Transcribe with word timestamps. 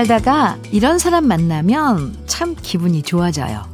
살다가 0.00 0.56
이런 0.70 0.98
사람 0.98 1.26
만나면 1.26 2.16
참 2.24 2.54
기분이 2.54 3.02
좋아져요. 3.02 3.64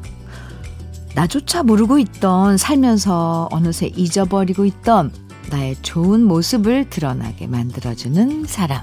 나조차 1.14 1.62
모르고 1.62 2.00
있던 2.00 2.56
살면서 2.56 3.48
어느새 3.52 3.93
잊어버리고 3.95 4.64
있던 4.64 5.12
나의 5.50 5.76
좋은 5.82 6.25
모습을 6.25 6.90
드러나게 6.90 7.46
만들어주는 7.46 8.44
사람. 8.46 8.82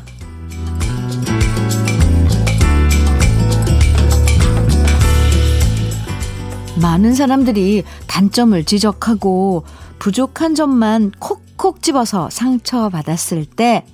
많은 6.81 7.13
사람들이 7.13 7.83
단점을 8.07 8.63
지적하고 8.63 9.65
부족한 9.99 10.55
점만 10.55 11.11
콕콕 11.19 11.81
집어서 11.81 12.29
상처받았을 12.29 13.43
때 13.45 13.85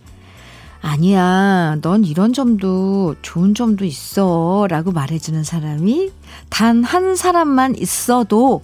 아니야, 0.82 1.78
넌 1.82 2.06
이런 2.06 2.32
점도 2.34 3.16
좋은 3.22 3.54
점도 3.54 3.84
있어. 3.86 4.66
라고 4.70 4.92
말해주는 4.92 5.44
사람이 5.44 6.12
단 6.50 6.84
한 6.84 7.16
사람만 7.16 7.76
있어도 7.76 8.62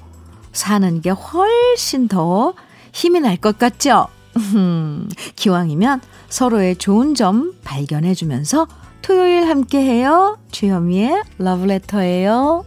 사는 0.54 1.02
게 1.02 1.10
훨씬 1.10 2.08
더 2.08 2.54
힘이 2.94 3.20
날 3.20 3.38
것 3.38 3.58
같죠? 3.60 4.08
기왕이면 5.36 6.02
서로의 6.30 6.78
좋은 6.78 7.16
점 7.16 7.54
발견해주면서 7.64 8.68
토요일 9.02 9.48
함께 9.48 9.80
해요. 9.80 10.38
주현미의 10.52 11.24
러브레터예요. 11.38 12.66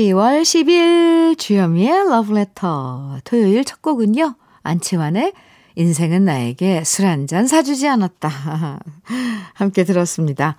10월 0.00 0.40
10일 0.42 1.36
주현미의 1.38 2.08
러브레터 2.08 3.18
토요일 3.24 3.64
첫 3.66 3.82
곡은요. 3.82 4.34
안치환의 4.62 5.34
인생은 5.76 6.24
나에게 6.24 6.84
술 6.84 7.04
한 7.04 7.26
잔 7.26 7.46
사주지 7.46 7.86
않았다. 7.86 8.30
함께 9.52 9.84
들었습니다. 9.84 10.56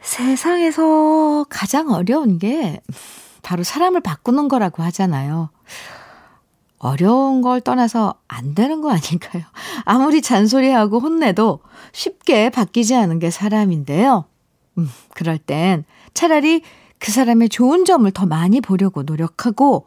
세상에서 0.00 1.44
가장 1.50 1.90
어려운 1.90 2.38
게 2.38 2.80
바로 3.42 3.64
사람을 3.64 4.00
바꾸는 4.00 4.46
거라고 4.46 4.84
하잖아요. 4.84 5.50
어려운 6.78 7.42
걸 7.42 7.60
떠나서 7.60 8.14
안 8.28 8.54
되는 8.54 8.80
거 8.80 8.90
아닐까요? 8.90 9.42
아무리 9.84 10.22
잔소리하고 10.22 11.00
혼내도 11.00 11.58
쉽게 11.92 12.50
바뀌지 12.50 12.94
않은 12.94 13.18
게 13.18 13.30
사람인데요. 13.30 14.26
음, 14.78 14.88
그럴 15.14 15.36
땐 15.36 15.84
차라리 16.14 16.62
그 17.00 17.10
사람의 17.10 17.48
좋은 17.48 17.84
점을 17.84 18.08
더 18.12 18.26
많이 18.26 18.60
보려고 18.60 19.02
노력하고 19.02 19.86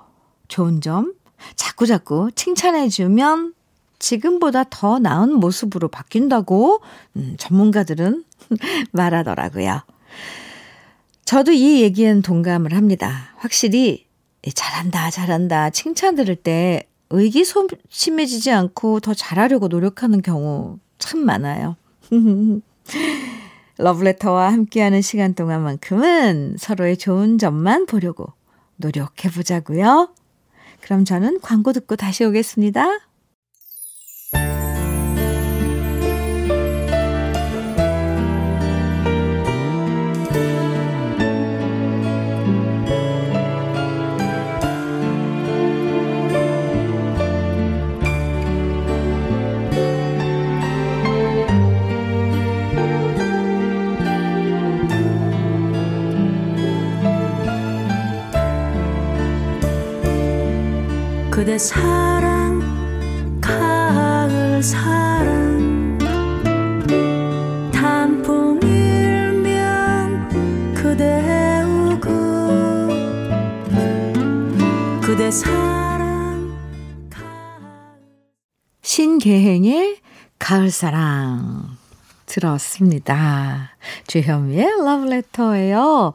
좋은 0.49 0.81
점 0.81 1.13
자꾸자꾸 1.55 2.31
칭찬해주면 2.35 3.53
지금보다 3.99 4.65
더 4.65 4.99
나은 4.99 5.31
모습으로 5.33 5.87
바뀐다고 5.87 6.81
음, 7.15 7.35
전문가들은 7.37 8.25
말하더라고요. 8.91 9.81
저도 11.23 11.53
이 11.53 11.81
얘기엔 11.81 12.21
동감을 12.21 12.73
합니다. 12.73 13.33
확실히 13.37 14.05
잘한다, 14.53 15.09
잘한다 15.09 15.69
칭찬 15.69 16.15
들을 16.15 16.35
때 16.35 16.89
의기소침해지지 17.11 18.51
않고 18.51 18.99
더 18.99 19.13
잘하려고 19.13 19.67
노력하는 19.67 20.21
경우 20.21 20.79
참 20.97 21.21
많아요. 21.21 21.77
러브레터와 23.77 24.51
함께하는 24.51 25.01
시간 25.01 25.33
동안만큼은 25.33 26.57
서로의 26.59 26.97
좋은 26.97 27.37
점만 27.37 27.85
보려고 27.85 28.33
노력해 28.75 29.29
보자고요. 29.29 30.13
그럼 30.81 31.05
저는 31.05 31.39
광고 31.41 31.73
듣고 31.73 31.95
다시 31.95 32.23
오겠습니다. 32.25 33.12
사랑 61.63 63.39
가을 63.39 64.61
사랑 64.61 65.97
단풍 67.71 68.59
일면 68.61 70.27
그대 70.73 71.61
우고 71.63 72.89
그대 75.01 75.31
사랑 75.31 76.51
신계행의 78.81 80.01
가을 80.37 80.69
사랑 80.69 81.77
들었습니다. 82.25 83.69
주현미의 84.07 84.83
러브레터예요. 84.83 86.11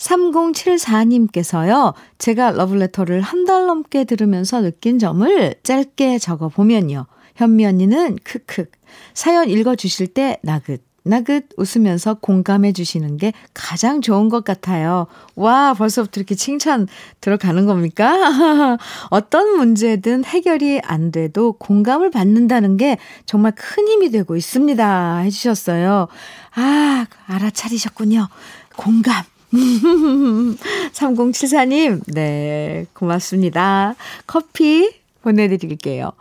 3074님께서요, 0.00 1.94
제가 2.18 2.52
러블레터를 2.52 3.20
한 3.20 3.44
달 3.44 3.66
넘게 3.66 4.04
들으면서 4.04 4.60
느낀 4.60 4.98
점을 4.98 5.54
짧게 5.62 6.18
적어 6.18 6.48
보면요. 6.48 7.06
현미 7.36 7.64
언니는 7.66 8.18
크크. 8.22 8.66
사연 9.14 9.48
읽어 9.48 9.74
주실 9.74 10.08
때 10.08 10.38
나긋, 10.42 10.82
나긋 11.04 11.46
웃으면서 11.56 12.14
공감해 12.14 12.72
주시는 12.72 13.16
게 13.16 13.32
가장 13.54 14.02
좋은 14.02 14.28
것 14.28 14.44
같아요. 14.44 15.06
와, 15.36 15.72
벌써부터 15.74 16.20
이렇게 16.20 16.34
칭찬 16.34 16.86
들어가는 17.22 17.64
겁니까? 17.66 18.76
어떤 19.10 19.56
문제든 19.56 20.24
해결이 20.26 20.80
안 20.84 21.10
돼도 21.10 21.54
공감을 21.54 22.10
받는다는 22.10 22.76
게 22.76 22.98
정말 23.24 23.52
큰 23.56 23.88
힘이 23.88 24.10
되고 24.10 24.36
있습니다. 24.36 25.18
해주셨어요. 25.18 26.08
아, 26.54 27.06
알아차리셨군요. 27.26 28.28
공감. 28.76 29.24
3074님, 30.92 32.02
네, 32.14 32.86
고맙습니다. 32.92 33.94
커피 34.26 34.90
보내드릴게요. 35.22 36.12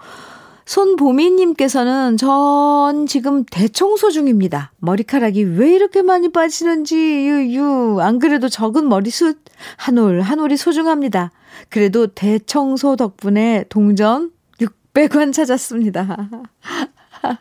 손보미님께서는 0.66 2.18
전 2.18 3.08
지금 3.08 3.44
대청소 3.44 4.12
중입니다. 4.12 4.72
머리카락이 4.78 5.44
왜 5.44 5.74
이렇게 5.74 6.04
많이 6.04 6.32
빠지는지, 6.32 6.96
유유. 6.96 7.98
안 8.02 8.20
그래도 8.20 8.50
적은 8.50 8.88
머리숱 8.88 9.36
한 9.78 9.98
올, 9.98 10.22
한 10.22 10.40
올이 10.40 10.58
소중합니다. 10.58 11.32
그래도 11.70 12.06
대청소 12.08 12.98
덕분에 12.98 13.66
동전 13.70 14.32
600원 14.60 15.34
찾았습니다. 15.34 16.30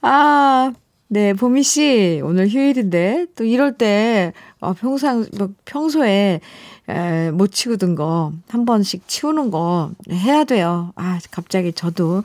아, 0.00 0.72
네, 1.08 1.34
보미 1.34 1.62
씨, 1.62 2.20
오늘 2.24 2.48
휴일인데, 2.48 3.26
또 3.36 3.44
이럴 3.44 3.76
때, 3.76 4.32
어, 4.66 4.72
평상, 4.72 5.24
뭐, 5.38 5.50
평소에, 5.64 6.40
에, 6.88 7.30
못 7.30 7.52
치우던 7.52 7.94
거, 7.94 8.32
한 8.48 8.64
번씩 8.64 9.06
치우는 9.06 9.52
거 9.52 9.92
해야 10.10 10.42
돼요. 10.42 10.92
아, 10.96 11.20
갑자기 11.30 11.72
저도, 11.72 12.24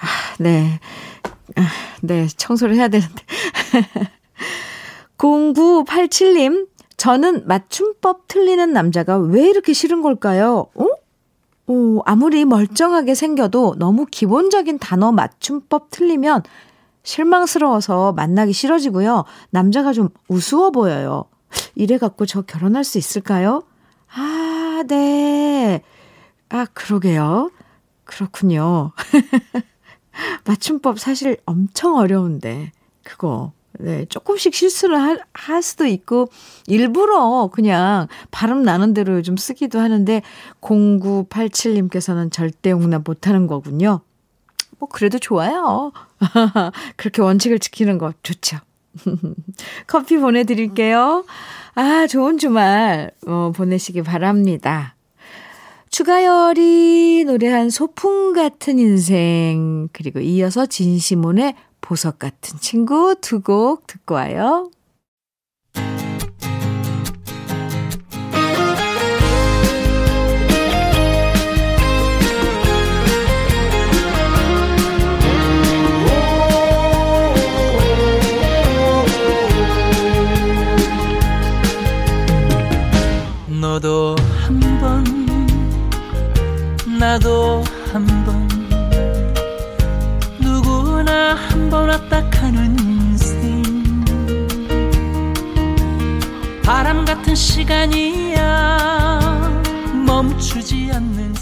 아, 0.00 0.06
네. 0.40 0.80
아, 1.54 1.62
네, 2.02 2.26
청소를 2.26 2.74
해야 2.74 2.88
되는데. 2.88 3.14
0987님, 5.16 6.66
저는 6.96 7.46
맞춤법 7.46 8.26
틀리는 8.26 8.72
남자가 8.72 9.18
왜 9.18 9.48
이렇게 9.48 9.72
싫은 9.72 10.02
걸까요? 10.02 10.66
어? 10.74 10.86
오, 11.68 12.02
아무리 12.04 12.44
멀쩡하게 12.44 13.14
생겨도 13.14 13.76
너무 13.78 14.06
기본적인 14.10 14.80
단어 14.80 15.12
맞춤법 15.12 15.90
틀리면 15.90 16.42
실망스러워서 17.04 18.12
만나기 18.12 18.52
싫어지고요. 18.52 19.24
남자가 19.50 19.92
좀 19.92 20.08
우스워 20.26 20.72
보여요. 20.72 21.26
이래갖고 21.74 22.26
저 22.26 22.42
결혼할 22.42 22.84
수 22.84 22.98
있을까요? 22.98 23.62
아, 24.08 24.82
네. 24.88 25.82
아, 26.48 26.66
그러게요. 26.72 27.50
그렇군요. 28.04 28.92
맞춤법 30.46 30.98
사실 30.98 31.36
엄청 31.44 31.96
어려운데, 31.96 32.72
그거. 33.02 33.52
네, 33.78 34.06
조금씩 34.06 34.54
실수를 34.54 34.98
할, 34.98 35.20
할 35.34 35.62
수도 35.62 35.84
있고, 35.86 36.28
일부러 36.66 37.50
그냥 37.52 38.08
발음 38.30 38.62
나는 38.62 38.94
대로 38.94 39.14
요즘 39.16 39.36
쓰기도 39.36 39.80
하는데, 39.80 40.22
0987님께서는 40.62 42.32
절대 42.32 42.70
용납 42.70 43.02
못 43.04 43.26
하는 43.28 43.46
거군요. 43.46 44.00
뭐, 44.78 44.88
그래도 44.88 45.18
좋아요. 45.18 45.92
그렇게 46.96 47.20
원칙을 47.20 47.58
지키는 47.58 47.98
거 47.98 48.12
좋죠. 48.22 48.58
커피 49.86 50.16
보내드릴게요. 50.18 51.24
아, 51.74 52.06
좋은 52.06 52.38
주말, 52.38 53.10
어, 53.26 53.52
보내시기 53.54 54.02
바랍니다. 54.02 54.94
추가열이 55.90 57.24
노래한 57.26 57.70
소풍 57.70 58.32
같은 58.32 58.78
인생, 58.78 59.88
그리고 59.92 60.20
이어서 60.20 60.66
진시몬의 60.66 61.54
보석 61.80 62.18
같은 62.18 62.58
친구 62.60 63.14
두 63.20 63.40
곡 63.40 63.86
듣고 63.86 64.14
와요. 64.16 64.70
너도 83.76 84.16
한번 84.46 85.04
나도 86.98 87.62
한번. 87.92 88.48
누구나 90.40 91.34
한번 91.34 91.90
왔다 91.90 92.26
가는 92.30 92.78
인생. 92.78 93.62
바람 96.64 97.04
같은 97.04 97.34
시간이야. 97.34 98.40
멈추지 100.06 100.90
않는 100.94 101.34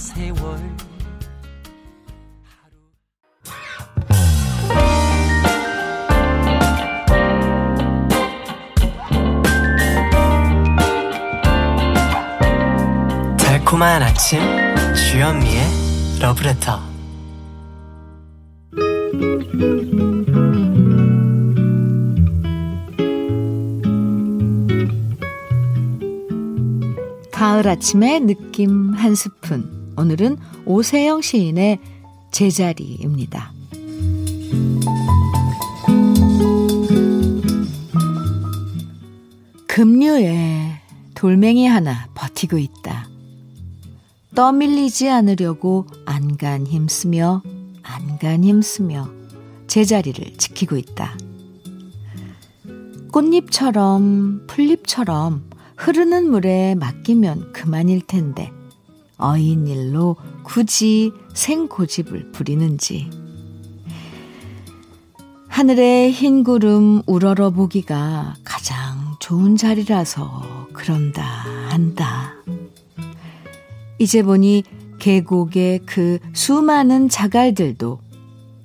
달콤한 13.75 14.03
아침 14.05 14.39
주현미의 14.95 15.65
러브레터 16.21 16.81
가을 27.33 27.67
아침의 27.67 28.21
느낌 28.21 28.93
한 28.95 29.17
스푼. 29.17 29.93
오늘은 29.97 30.37
오세영 30.67 31.21
시인의 31.23 31.81
제자리입니다. 32.31 33.53
급류에 39.67 40.81
돌멩이 41.17 41.67
하나 41.67 42.07
버티고 42.15 42.59
있다. 42.59 42.84
떠밀리지 44.35 45.09
않으려고 45.09 45.87
안간 46.07 46.67
힘쓰며 46.67 47.43
안간 47.83 48.43
힘쓰며 48.43 49.09
제자리를 49.69 50.37
지키고 50.37 50.77
있다. 50.77 51.17
꽃잎처럼 53.13 54.47
풀잎처럼 54.49 55.51
흐르는 55.77 56.31
물에 56.31 56.75
맡기면 56.75 57.53
그만일 57.53 58.03
텐데 58.07 58.51
어인 59.19 59.69
일로 59.69 60.17
굳이 60.43 61.13
생고집을 61.33 62.33
부리는지 62.33 63.11
하늘의 65.47 66.11
흰 66.11 66.43
구름 66.43 67.03
우러러 67.07 67.51
보기가 67.51 68.35
가장 68.43 69.15
좋은 69.21 69.57
자리라서 69.57 70.67
그런다 70.73 71.23
한다. 71.69 72.35
이제 73.99 74.23
보니 74.23 74.65
계곡의 74.99 75.81
그 75.87 76.19
수많은 76.33 77.09
자갈들도 77.09 77.99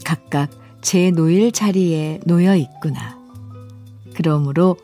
각각 0.05 0.49
제 0.81 1.11
놓일 1.11 1.51
자리에 1.51 2.21
놓여 2.25 2.55
있구나. 2.55 3.17
그러므로 4.15 4.77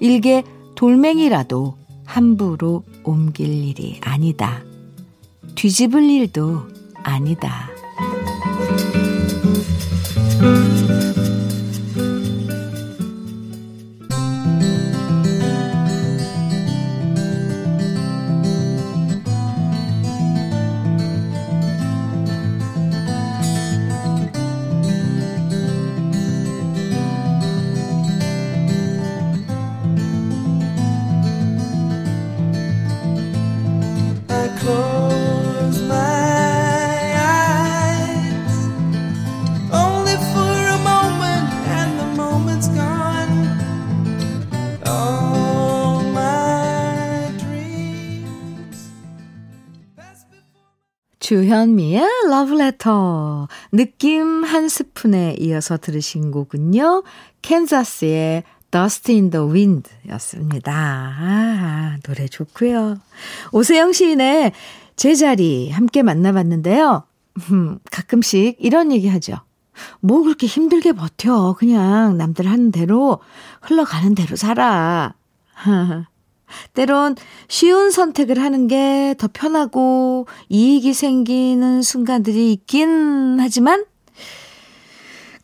일개 0.00 0.42
돌멩이라도 0.74 1.76
함부로 2.04 2.84
옮길 3.04 3.48
일이 3.48 3.98
아니다. 4.02 4.62
뒤집을 5.54 6.02
일도 6.02 6.62
아니다. 7.02 7.70
주현미의 51.32 52.02
러브레터. 52.28 53.48
느낌 53.72 54.44
한 54.44 54.68
스푼에 54.68 55.36
이어서 55.38 55.78
들으신 55.78 56.30
곡은요. 56.30 57.04
캔자스의 57.40 58.42
Dust 58.72 59.12
in 59.12 59.30
the 59.30 59.46
Wind 59.46 59.88
였습니다. 60.08 60.72
아, 60.74 61.98
노래 62.02 62.26
좋고요. 62.26 62.96
오세영 63.52 63.92
시인의 63.92 64.52
제자리 64.96 65.70
함께 65.70 66.02
만나봤는데요. 66.02 67.04
음, 67.50 67.78
가끔씩 67.90 68.56
이런 68.58 68.90
얘기 68.90 69.08
하죠. 69.08 69.36
뭐 70.00 70.22
그렇게 70.22 70.46
힘들게 70.46 70.92
버텨. 70.92 71.54
그냥 71.58 72.16
남들 72.16 72.46
하는 72.48 72.72
대로 72.72 73.20
흘러가는 73.60 74.14
대로 74.14 74.36
살아. 74.36 75.14
때론 76.74 77.16
쉬운 77.48 77.90
선택을 77.90 78.38
하는 78.40 78.68
게 78.68 79.14
더 79.18 79.28
편하고 79.32 80.26
이익이 80.48 80.94
생기는 80.94 81.82
순간들이 81.82 82.52
있긴 82.52 83.38
하지만 83.40 83.84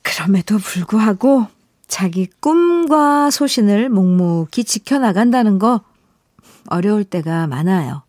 그럼에도 0.02 0.58
불구하고 0.58 1.46
자기 1.88 2.28
꿈과 2.40 3.30
소신을 3.30 3.88
묵묵히 3.88 4.64
지켜나간다는 4.64 5.58
거 5.58 5.80
어려울 6.68 7.02
때가 7.04 7.46
많아요. 7.46 8.02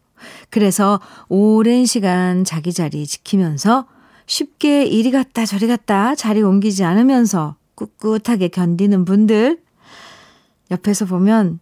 그래서 0.49 0.99
오랜 1.29 1.85
시간 1.85 2.43
자기 2.43 2.73
자리 2.73 3.07
지키면서 3.07 3.87
쉽게 4.25 4.85
이리 4.85 5.11
갔다 5.11 5.45
저리 5.45 5.65
갔다 5.67 6.13
자리 6.13 6.41
옮기지 6.41 6.83
않으면서 6.83 7.55
꿋꿋하게 7.75 8.49
견디는 8.49 9.05
분들 9.05 9.61
옆에서 10.71 11.05
보면 11.05 11.59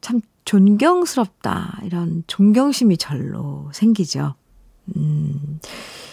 참 0.00 0.20
존경스럽다. 0.44 1.80
이런 1.84 2.24
존경심이 2.26 2.96
절로 2.96 3.70
생기죠. 3.72 4.34
음, 4.96 5.60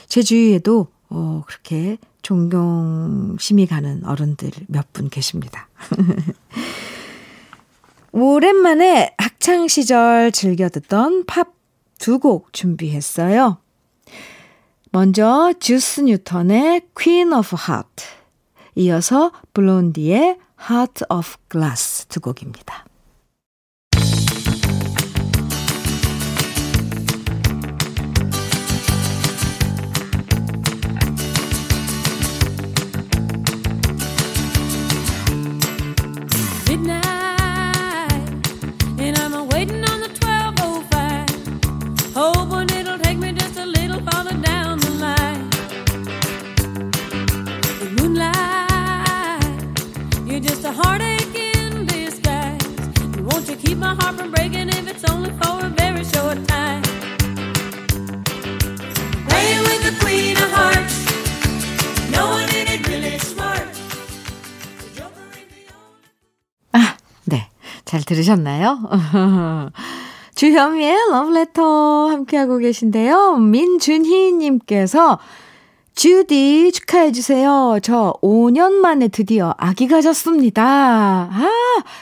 제 0.08 0.22
주위에도, 0.22 0.88
어, 1.10 1.44
그렇게 1.48 1.98
존경심이 2.22 3.68
가는 3.68 4.04
어른들 4.06 4.52
몇 4.68 4.88
분 4.94 5.10
계십니다. 5.10 5.68
오랜만에 8.12 9.14
학창 9.18 9.68
시절 9.68 10.32
즐겨 10.32 10.70
듣던 10.70 11.26
팝 11.26 11.54
두 12.00 12.20
곡 12.20 12.54
준비했어요. 12.54 13.58
먼저 14.92 15.54
주스 15.60 16.02
뉴턴의 16.02 16.88
Queen 16.98 17.34
of 17.34 17.56
Heart, 17.68 18.06
이어서 18.76 19.32
블론디의 19.54 20.38
Heart 20.70 21.06
of 21.10 21.36
Glass 21.52 22.06
두 22.08 22.22
곡입니다. 22.22 22.86
들으셨나요? 68.16 68.80
주현미의 70.36 70.96
러브레터 71.12 72.10
함께하고 72.10 72.58
계신데요. 72.58 73.38
민준희님께서 73.38 75.20
주디 75.96 76.74
축하해주세요. 76.74 77.80
저 77.82 78.14
5년 78.22 78.74
만에 78.74 79.08
드디어 79.08 79.56
아기 79.58 79.88
가 79.88 80.02
졌습니다. 80.02 80.64
아, 81.32 81.50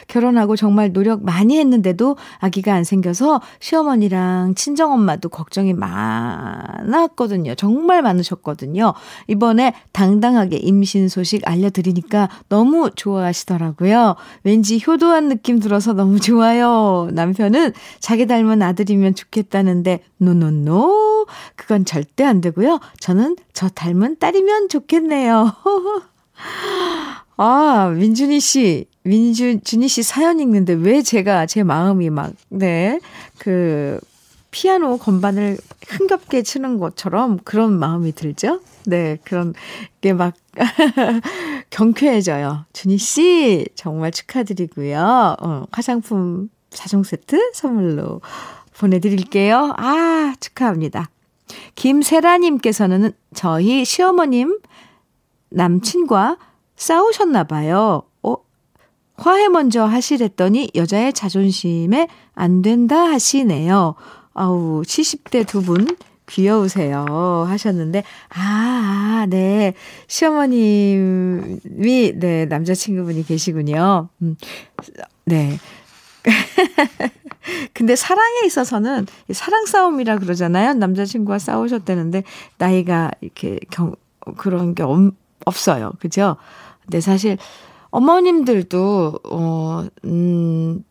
결혼하고 0.07 0.55
정말 0.55 0.91
노력 0.91 1.23
많이 1.23 1.59
했는데도 1.59 2.17
아기가 2.39 2.73
안 2.73 2.83
생겨서 2.83 3.39
시어머니랑 3.59 4.55
친정엄마도 4.55 5.29
걱정이 5.29 5.73
많았거든요. 5.73 7.53
정말 7.53 8.01
많으셨거든요. 8.01 8.95
이번에 9.27 9.75
당당하게 9.91 10.57
임신 10.57 11.07
소식 11.07 11.47
알려드리니까 11.47 12.29
너무 12.49 12.89
좋아하시더라고요. 12.95 14.15
왠지 14.43 14.81
효도한 14.85 15.29
느낌 15.29 15.59
들어서 15.59 15.93
너무 15.93 16.19
좋아요. 16.19 17.09
남편은 17.13 17.73
자기 17.99 18.25
닮은 18.25 18.63
아들이면 18.63 19.13
좋겠다는데, 19.13 19.99
노노노. 20.17 21.12
그건 21.55 21.85
절대 21.85 22.23
안 22.23 22.41
되고요. 22.41 22.79
저는 22.99 23.35
저 23.53 23.69
닮은 23.69 24.17
딸이면 24.19 24.69
좋겠네요. 24.69 25.53
아, 27.37 27.93
민준이 27.95 28.39
씨, 28.39 28.85
민준, 29.03 29.63
준이 29.63 29.87
씨 29.87 30.03
사연 30.03 30.39
읽는데 30.39 30.73
왜 30.73 31.01
제가 31.01 31.45
제 31.45 31.63
마음이 31.63 32.09
막, 32.09 32.31
네, 32.49 32.99
그, 33.39 33.99
피아노 34.51 34.97
건반을 34.97 35.57
흥겹게 35.87 36.43
치는 36.43 36.77
것처럼 36.77 37.39
그런 37.43 37.73
마음이 37.79 38.11
들죠? 38.13 38.61
네, 38.85 39.17
그런 39.23 39.53
게 40.01 40.13
막 40.13 40.35
경쾌해져요. 41.71 42.65
준희 42.73 42.97
씨, 42.97 43.65
정말 43.75 44.11
축하드리고요. 44.11 45.37
어, 45.41 45.65
화장품 45.71 46.49
4종 46.69 47.03
세트 47.03 47.51
선물로 47.53 48.21
보내드릴게요. 48.77 49.73
아, 49.77 50.35
축하합니다. 50.39 51.09
김세라님께서는 51.75 53.11
저희 53.33 53.85
시어머님 53.85 54.59
남친과 55.49 56.37
싸우셨나 56.75 57.43
봐요. 57.45 58.03
어, 58.23 58.35
화해 59.15 59.47
먼저 59.49 59.85
하시랬더니 59.85 60.71
여자의 60.75 61.13
자존심에 61.13 62.07
안 62.33 62.61
된다 62.61 62.97
하시네요. 62.97 63.95
아우, 64.33 64.81
70대 64.83 65.45
두 65.47 65.61
분 65.61 65.87
귀여우세요. 66.25 67.05
하셨는데, 67.47 68.03
아, 68.29 69.03
아, 69.23 69.25
네. 69.29 69.73
시어머님이, 70.07 71.59
네, 72.15 72.45
남자친구분이 72.45 73.25
계시군요. 73.25 74.09
음, 74.21 74.35
네. 75.25 75.57
근데 77.73 77.95
사랑에 77.95 78.45
있어서는 78.45 79.07
사랑 79.31 79.65
싸움이라 79.65 80.19
그러잖아요. 80.19 80.73
남자친구와 80.73 81.39
싸우셨다는데 81.39 82.23
나이가 82.57 83.11
이렇게 83.21 83.59
경, 83.69 83.95
그런 84.37 84.75
게 84.75 84.83
없, 84.83 85.13
없어요. 85.45 85.93
그죠? 85.99 86.37
근데 86.83 87.01
사실 87.01 87.37
어머님들도 87.89 89.19
어, 89.29 89.85
음, 90.05 90.83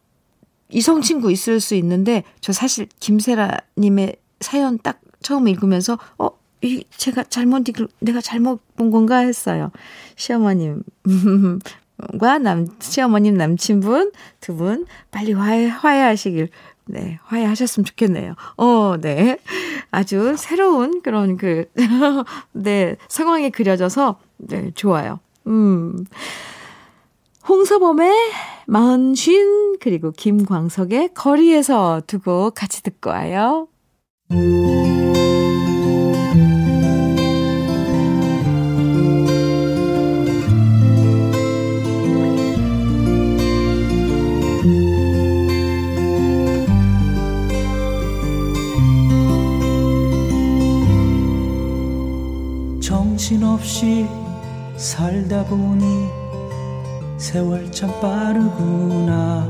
이성 0.70 1.02
친구 1.02 1.30
있을 1.30 1.60
수 1.60 1.74
있는데 1.74 2.24
저 2.40 2.52
사실 2.52 2.86
김세라 3.00 3.58
님의 3.76 4.16
사연 4.40 4.78
딱 4.78 5.00
처음 5.20 5.48
읽으면서 5.48 5.98
어, 6.18 6.30
이 6.62 6.84
제가 6.96 7.24
잘못 7.24 7.68
읽 7.68 7.88
내가 7.98 8.20
잘못 8.20 8.60
본 8.76 8.90
건가 8.90 9.18
했어요. 9.18 9.70
시어머님 10.16 10.82
과 12.20 12.38
남, 12.38 12.66
시어머님 12.80 13.34
남친분 13.34 14.12
두 14.40 14.56
분 14.56 14.86
빨리 15.10 15.32
화해, 15.32 15.66
화해하시길, 15.66 16.48
네, 16.86 17.18
화해하셨으면 17.24 17.84
좋겠네요. 17.84 18.34
어, 18.56 18.96
네. 19.00 19.38
아주 19.90 20.34
새로운 20.36 21.00
그런 21.02 21.36
그, 21.36 21.66
네, 22.52 22.96
상황이 23.08 23.50
그려져서, 23.50 24.18
네, 24.38 24.70
좋아요. 24.74 25.20
음. 25.46 26.04
홍서범의 27.48 28.12
마흔쉰, 28.66 29.76
그리고 29.80 30.12
김광석의 30.12 31.10
거리에서 31.14 32.02
두고 32.06 32.50
같이 32.52 32.82
듣고 32.82 33.10
와요. 33.10 33.68
정 34.30 35.01
없이 53.72 54.06
살다 54.76 55.46
보니 55.46 56.06
세월 57.16 57.72
참 57.72 57.90
빠르구나. 58.02 59.46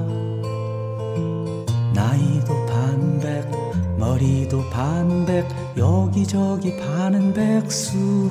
나이도 1.92 2.66
반백 2.66 3.50
머리도 3.98 4.70
반백 4.70 5.44
여기저기 5.76 6.76
파는 6.76 7.34
백수. 7.34 8.30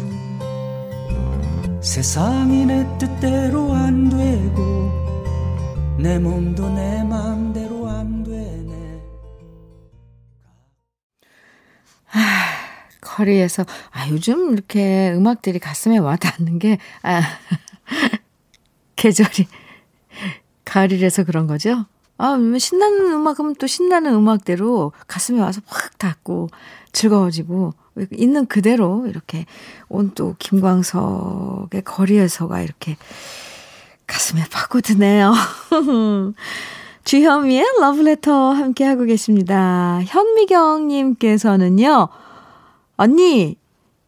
세상이 1.81 2.65
내 2.67 2.87
뜻대로 2.97 3.73
안 3.73 4.07
되고 4.07 4.89
내 5.97 6.17
몸도 6.17 6.69
내 6.69 7.03
맘대로 7.03 7.70
거리에서 13.21 13.65
아 13.91 14.09
요즘 14.09 14.53
이렇게 14.53 15.11
음악들이 15.13 15.59
가슴에 15.59 15.99
와 15.99 16.15
닿는 16.15 16.57
게 16.59 16.77
아, 17.03 17.21
계절이 18.95 19.47
가을이라서 20.65 21.23
그런 21.25 21.45
거죠. 21.47 21.85
아, 22.17 22.37
신나는 22.57 23.13
음악은 23.13 23.55
또 23.55 23.67
신나는 23.67 24.13
음악대로 24.13 24.91
가슴에 25.07 25.39
와서 25.39 25.61
확 25.65 25.97
닿고 25.97 26.49
즐거워지고 26.91 27.73
있는 28.11 28.45
그대로 28.45 29.07
이렇게 29.07 29.45
온 29.89 30.11
또 30.13 30.35
김광석의 30.39 31.81
거리에서가 31.83 32.61
이렇게 32.61 32.97
가슴에 34.07 34.43
파고드네요. 34.51 35.33
주현미의 37.03 37.65
러브레터 37.79 38.51
함께하고 38.51 39.05
계십니다. 39.05 39.99
현미경님께서는요, 40.05 42.09
언니, 43.01 43.57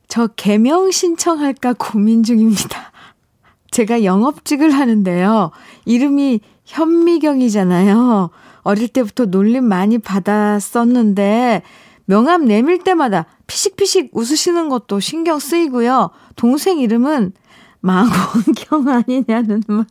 저 0.07 0.27
개명 0.27 0.91
신청할까 0.91 1.73
고민 1.79 2.21
중입니다. 2.21 2.91
제가 3.71 4.03
영업직을 4.03 4.69
하는데요. 4.69 5.49
이름이 5.85 6.41
현미경이잖아요. 6.65 8.29
어릴 8.61 8.87
때부터 8.89 9.25
놀림 9.25 9.63
많이 9.63 9.97
받았었는데, 9.97 11.63
명함 12.05 12.45
내밀 12.45 12.83
때마다 12.83 13.25
피식피식 13.47 14.11
웃으시는 14.13 14.69
것도 14.69 14.99
신경 14.99 15.39
쓰이고요. 15.39 16.11
동생 16.35 16.77
이름은 16.77 17.33
망원경 17.79 18.89
아니냐는 18.93 19.63
말. 19.65 19.87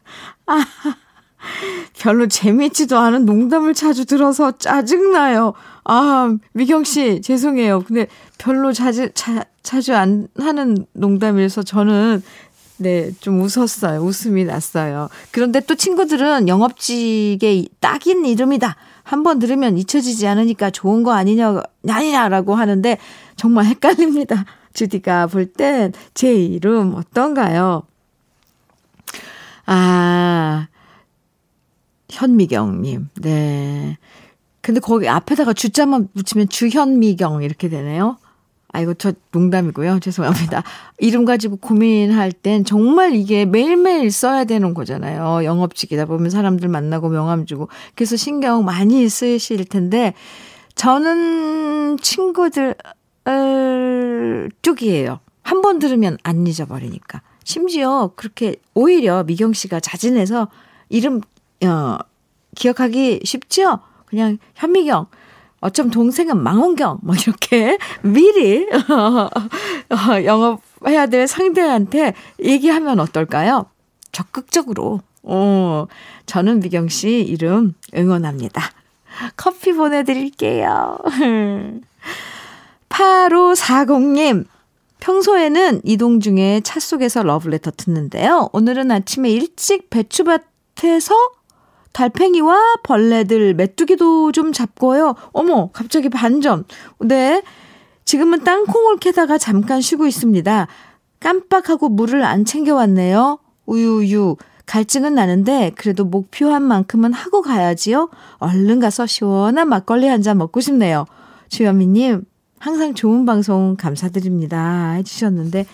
아, 0.46 0.64
별로 2.02 2.26
재밌지도 2.26 2.98
않은 2.98 3.26
농담을 3.26 3.74
자주 3.74 4.04
들어서 4.04 4.50
짜증나요. 4.58 5.54
아, 5.84 6.36
미경 6.52 6.82
씨, 6.82 7.20
죄송해요. 7.22 7.84
근데 7.84 8.08
별로 8.38 8.72
자주, 8.72 9.08
자, 9.14 9.44
자주 9.62 9.94
안 9.94 10.26
하는 10.36 10.84
농담이라서 10.94 11.62
저는 11.62 12.20
네, 12.78 13.12
좀 13.20 13.40
웃었어요. 13.40 14.00
웃음이 14.00 14.44
났어요. 14.44 15.10
그런데 15.30 15.60
또 15.60 15.76
친구들은 15.76 16.48
영업직의 16.48 17.68
딱인 17.78 18.24
이름이다. 18.24 18.74
한번 19.04 19.38
들으면 19.38 19.78
잊혀지지 19.78 20.26
않으니까 20.26 20.70
좋은 20.70 21.04
거 21.04 21.12
아니냐, 21.12 21.62
아니냐라고 21.88 22.56
하는데 22.56 22.98
정말 23.36 23.66
헷갈립니다. 23.66 24.44
주디가 24.74 25.28
볼 25.28 25.52
땐 25.52 25.92
제 26.14 26.34
이름 26.34 26.94
어떤가요? 26.96 27.84
아, 29.66 30.66
현미경님. 32.12 33.08
네. 33.22 33.98
근데 34.60 34.80
거기 34.80 35.08
앞에다가 35.08 35.52
주자만 35.52 36.08
붙이면 36.14 36.48
주현미경 36.48 37.42
이렇게 37.42 37.68
되네요. 37.68 38.18
아이고, 38.74 38.94
저 38.94 39.12
농담이고요. 39.32 40.00
죄송합니다. 40.00 40.62
이름 40.98 41.24
가지고 41.24 41.56
고민할 41.56 42.32
땐 42.32 42.64
정말 42.64 43.14
이게 43.14 43.44
매일매일 43.44 44.10
써야 44.10 44.44
되는 44.44 44.72
거잖아요. 44.72 45.44
영업직이다 45.44 46.06
보면 46.06 46.30
사람들 46.30 46.68
만나고 46.68 47.08
명함 47.08 47.44
주고. 47.44 47.68
그래서 47.94 48.16
신경 48.16 48.64
많이 48.64 49.08
쓰실 49.08 49.64
텐데, 49.66 50.14
저는 50.74 51.98
친구들, 51.98 52.76
쪽이에요. 54.62 55.20
한 55.42 55.60
번 55.60 55.78
들으면 55.78 56.16
안 56.22 56.46
잊어버리니까. 56.46 57.20
심지어 57.44 58.12
그렇게 58.16 58.56
오히려 58.74 59.24
미경 59.24 59.52
씨가 59.52 59.80
자진해서 59.80 60.48
이름, 60.88 61.20
어, 61.64 61.98
기억하기 62.54 63.20
쉽죠? 63.24 63.80
그냥 64.06 64.38
현미경. 64.54 65.06
어쩜 65.60 65.90
동생은 65.90 66.42
망원경. 66.42 66.98
뭐 67.02 67.14
이렇게 67.14 67.78
미리 68.02 68.66
영업해야 70.24 71.06
될 71.06 71.26
상대한테 71.26 72.14
얘기하면 72.42 73.00
어떨까요? 73.00 73.66
적극적으로. 74.10 75.00
어, 75.22 75.86
저는 76.26 76.60
미경 76.60 76.88
씨 76.88 77.20
이름 77.20 77.74
응원합니다. 77.94 78.60
커피 79.36 79.72
보내드릴게요. 79.72 80.98
8540님, 82.88 84.46
평소에는 85.00 85.80
이동 85.84 86.20
중에 86.20 86.60
차 86.62 86.78
속에서 86.80 87.22
러브레터 87.22 87.70
듣는데요. 87.76 88.50
오늘은 88.52 88.90
아침에 88.90 89.30
일찍 89.30 89.90
배추밭에서 89.90 91.14
달팽이와 91.92 92.76
벌레들, 92.82 93.54
메뚜기도 93.54 94.32
좀 94.32 94.52
잡고요. 94.52 95.14
어머, 95.32 95.70
갑자기 95.72 96.08
반전. 96.08 96.64
네. 97.00 97.42
지금은 98.04 98.44
땅콩을 98.44 98.96
캐다가 98.98 99.38
잠깐 99.38 99.80
쉬고 99.80 100.06
있습니다. 100.06 100.66
깜빡하고 101.20 101.88
물을 101.88 102.24
안 102.24 102.44
챙겨왔네요. 102.44 103.38
우유우유. 103.66 104.36
갈증은 104.66 105.14
나는데 105.14 105.72
그래도 105.76 106.04
목표한 106.04 106.62
만큼은 106.62 107.12
하고 107.12 107.42
가야지요. 107.42 108.10
얼른 108.38 108.80
가서 108.80 109.06
시원한 109.06 109.68
막걸리 109.68 110.06
한 110.06 110.22
잔 110.22 110.38
먹고 110.38 110.60
싶네요. 110.60 111.04
주현미님, 111.48 112.24
항상 112.58 112.94
좋은 112.94 113.26
방송 113.26 113.76
감사드립니다. 113.76 114.92
해주셨는데, 114.92 115.66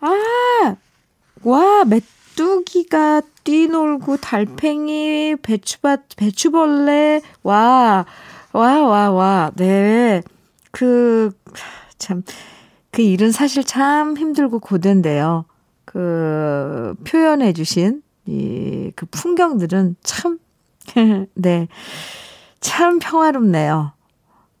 아, 0.00 0.76
와, 1.44 1.84
메뚜기 1.84 2.06
가 2.92 3.22
뛰놀고 3.44 4.18
달팽이, 4.18 5.36
배추밭, 5.36 6.16
배추벌레, 6.16 7.22
와, 7.42 8.04
와, 8.52 8.82
와, 8.82 9.10
와, 9.10 9.50
네. 9.56 10.22
그, 10.70 11.30
참, 11.98 12.22
그 12.90 13.02
일은 13.02 13.32
사실 13.32 13.64
참 13.64 14.16
힘들고 14.16 14.58
고된데요. 14.60 15.46
그, 15.84 16.94
표현해 17.04 17.52
주신 17.52 18.02
이, 18.26 18.92
그 18.94 19.06
풍경들은 19.06 19.96
참, 20.02 20.38
네. 21.34 21.68
참 22.60 22.98
평화롭네요. 22.98 23.92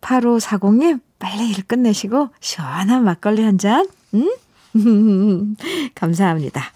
8540님, 0.00 1.00
빨리 1.18 1.50
일 1.50 1.62
끝내시고, 1.66 2.30
시원한 2.40 3.04
막걸리 3.04 3.42
한 3.42 3.58
잔, 3.58 3.86
음? 4.14 4.30
감사합니다. 5.94 6.72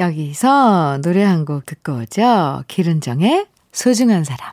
여기서 0.00 0.98
노래 1.02 1.22
한 1.22 1.44
곡 1.44 1.66
듣고 1.66 1.94
오죠. 1.98 2.64
기른정의 2.68 3.46
소중한 3.72 4.24
사람. 4.24 4.52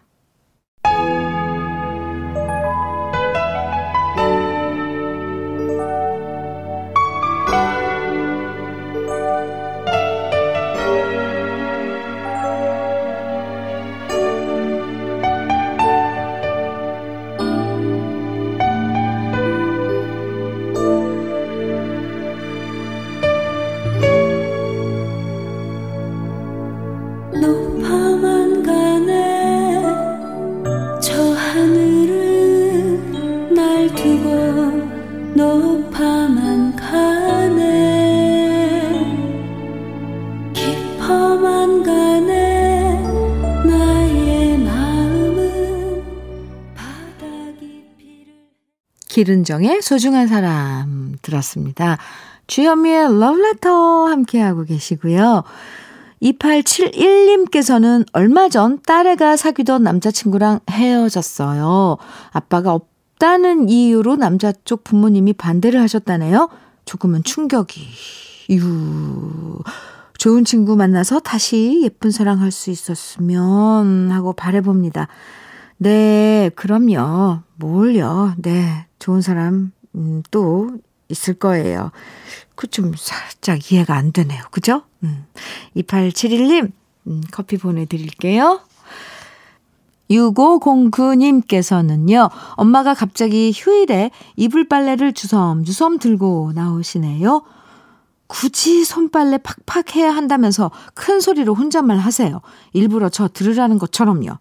기른정의 49.19 49.81
소중한 49.81 50.27
사람 50.27 51.17
들었습니다. 51.21 51.97
주현미의 52.47 53.19
러브레터 53.19 54.05
함께하고 54.05 54.63
계시고요. 54.63 55.43
2871님께서는 56.21 58.05
얼마 58.13 58.47
전 58.49 58.79
딸애가 58.81 59.35
사귀던 59.35 59.83
남자친구랑 59.83 60.61
헤어졌어요. 60.69 61.97
아빠가 62.31 62.73
없다는 62.73 63.67
이유로 63.67 64.15
남자 64.15 64.53
쪽 64.63 64.85
부모님이 64.85 65.33
반대를 65.33 65.81
하셨다네요. 65.81 66.49
조금은 66.85 67.23
충격이. 67.23 67.87
유. 68.51 69.59
좋은 70.19 70.43
친구 70.43 70.75
만나서 70.75 71.21
다시 71.21 71.79
예쁜 71.82 72.12
사랑할 72.12 72.51
수 72.51 72.71
있었으면 72.71 74.12
하고 74.12 74.34
바래봅니다. 74.34 75.08
네, 75.77 76.51
그럼요. 76.55 77.39
뭘요. 77.55 78.34
네, 78.38 78.86
좋은 78.99 79.21
사람, 79.21 79.71
음, 79.95 80.21
또 80.29 80.71
있을 81.08 81.36
거예요. 81.36 81.91
그 82.55 82.67
좀 82.67 82.91
살짝 82.97 83.71
이해가 83.71 83.95
안 83.95 84.12
되네요. 84.12 84.43
그죠? 84.51 84.82
음. 85.03 85.25
2871님, 85.77 86.73
음, 87.08 87.21
커피 87.32 87.55
보내드릴게요. 87.55 88.60
6509님께서는요, 90.12 92.29
엄마가 92.58 92.93
갑자기 92.93 93.53
휴일에 93.55 94.12
이불 94.36 94.67
빨래를 94.67 95.13
주섬주섬 95.13 95.99
들고 95.99 96.51
나오시네요. 96.55 97.41
굳이 98.29 98.85
손빨래 98.85 99.39
팍팍 99.39 99.95
해야 99.95 100.15
한다면서 100.15 100.69
큰 100.93 101.19
소리로 101.19 101.55
혼잣말 101.55 101.97
하세요. 101.97 102.41
일부러 102.73 103.09
저 103.09 103.27
들으라는 103.27 103.79
것처럼요. 103.79 104.37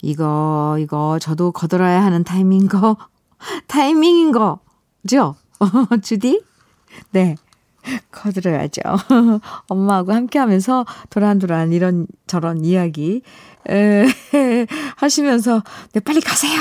이거, 0.00 0.76
이거, 0.78 1.18
저도 1.20 1.50
거들어야 1.50 2.04
하는 2.04 2.22
타이밍 2.22 2.68
거, 2.68 2.96
타이밍인 3.66 4.30
거죠? 4.30 5.34
주디? 6.02 6.42
네. 7.10 7.34
거들어야죠. 8.12 8.80
엄마하고 9.66 10.12
함께 10.12 10.38
하면서 10.38 10.86
도란도란 11.10 11.72
이런 11.72 12.06
저런 12.28 12.64
이야기 12.64 13.22
에, 13.68 14.06
하시면서 14.96 15.64
네, 15.92 15.98
빨리 15.98 16.20
가세요. 16.20 16.60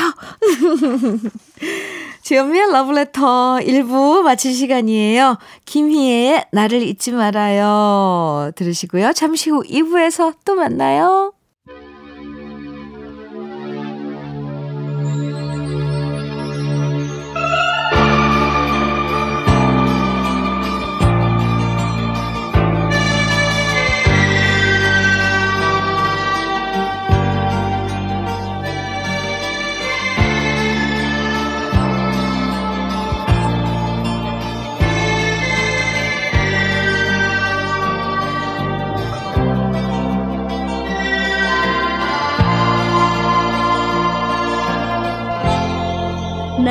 주현미의 2.31 2.71
러브레터 2.71 3.59
1부 3.59 4.21
마칠 4.21 4.53
시간이에요. 4.53 5.37
김희애의 5.65 6.45
나를 6.53 6.81
잊지 6.81 7.11
말아요. 7.11 8.51
들으시고요. 8.55 9.11
잠시 9.11 9.49
후 9.49 9.61
2부에서 9.63 10.35
또 10.45 10.55
만나요. 10.55 11.33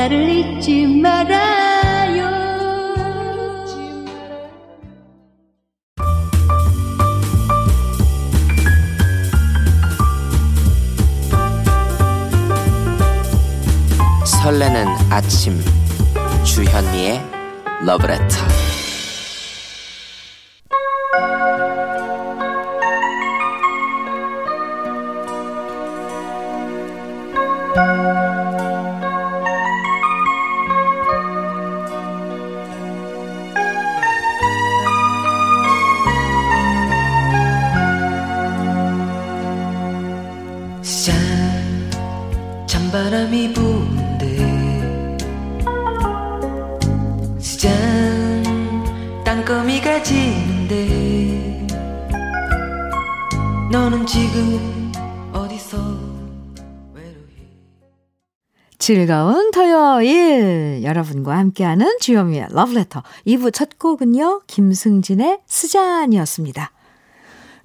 나를 0.01 0.31
잊지 0.31 0.87
말아요. 0.87 2.31
설레는 14.25 14.87
아침 15.11 15.61
주현미의 16.45 17.21
러브레터 17.85 18.80
즐거운 58.91 59.53
토요일 59.53 60.81
여러분과 60.83 61.39
함께하는 61.39 61.99
주현미의 62.01 62.49
러브레터 62.51 63.05
2부 63.25 63.53
첫 63.53 63.79
곡은요. 63.79 64.41
김승진의 64.49 65.39
스잔이었습니다. 65.47 66.73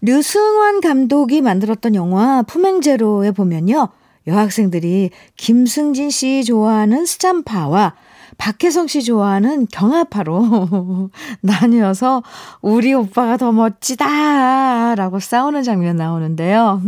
류승환 0.02 0.82
감독이 0.82 1.42
만들었던 1.42 1.96
영화 1.96 2.44
품행제로에 2.44 3.32
보면요. 3.32 3.88
여학생들이 4.28 5.10
김승진 5.36 6.12
씨 6.12 6.44
좋아하는 6.44 7.08
스잔파와 7.08 7.96
박혜성 8.38 8.86
씨 8.86 9.02
좋아하는 9.02 9.66
경아파로 9.72 11.10
나뉘어서 11.42 12.22
우리 12.62 12.94
오빠가 12.94 13.38
더 13.38 13.52
멋지다 13.52 14.94
라고 14.94 15.20
싸우는 15.20 15.64
장면 15.64 15.96
나오는데요. 15.96 16.84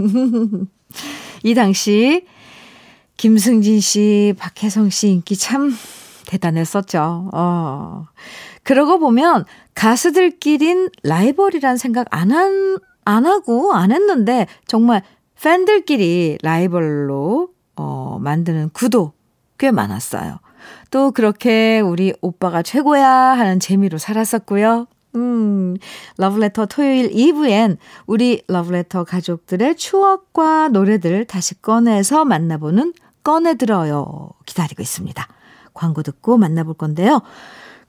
이 1.41 1.55
당시 1.55 2.27
김승진 3.17 3.79
씨, 3.79 4.33
박혜성 4.37 4.89
씨 4.89 5.09
인기 5.09 5.35
참 5.35 5.73
대단했었죠. 6.27 7.29
어. 7.33 8.05
그러고 8.63 8.99
보면 8.99 9.45
가수들끼린 9.73 10.89
라이벌이란 11.03 11.77
생각 11.77 12.07
안 12.11 12.31
한, 12.31 12.77
안 13.05 13.25
하고 13.25 13.73
안 13.73 13.91
했는데 13.91 14.47
정말 14.67 15.01
팬들끼리 15.41 16.37
라이벌로 16.43 17.49
어, 17.75 18.17
만드는 18.21 18.69
구도 18.73 19.13
꽤 19.57 19.71
많았어요. 19.71 20.39
또 20.91 21.11
그렇게 21.11 21.79
우리 21.79 22.13
오빠가 22.21 22.61
최고야 22.61 23.07
하는 23.07 23.59
재미로 23.59 23.97
살았었고요. 23.97 24.87
음, 25.15 25.75
러브레터 26.17 26.65
토요일 26.67 27.09
2부엔 27.09 27.77
우리 28.05 28.43
러브레터 28.47 29.03
가족들의 29.03 29.75
추억과 29.75 30.69
노래들 30.69 31.25
다시 31.25 31.59
꺼내서 31.61 32.25
만나보는 32.25 32.93
꺼내들어요. 33.27 34.29
기다리고 34.45 34.81
있습니다. 34.81 35.27
광고 35.73 36.01
듣고 36.01 36.37
만나볼 36.37 36.75
건데요. 36.75 37.21